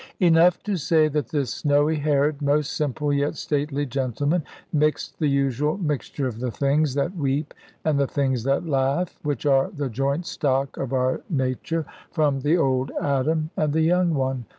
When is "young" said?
13.81-14.15